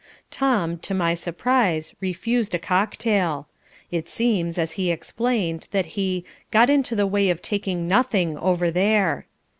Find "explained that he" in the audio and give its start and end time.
4.89-6.25